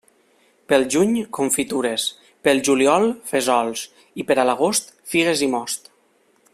Pel 0.71 0.85
juny, 0.93 1.11
confitures, 1.39 2.05
pel 2.47 2.63
juliol, 2.69 3.05
fesols 3.33 3.83
i 4.23 4.27
per 4.31 4.39
a 4.41 4.47
l'agost, 4.51 4.91
figues 5.15 5.49
i 5.49 5.55
most. 5.57 5.91